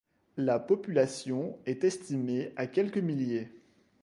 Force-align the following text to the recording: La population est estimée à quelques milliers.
La 0.37 0.57
population 0.57 1.59
est 1.67 1.83
estimée 1.83 2.53
à 2.55 2.65
quelques 2.65 2.97
milliers. 2.97 3.51